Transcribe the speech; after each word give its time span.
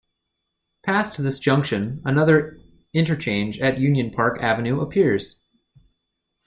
Past 0.81 1.15
this 1.21 1.37
junction, 1.37 2.01
another 2.05 2.57
interchange 2.91 3.59
at 3.59 3.77
Union 3.77 4.09
Park 4.09 4.41
Avenue 4.41 4.81
appears. 4.81 5.45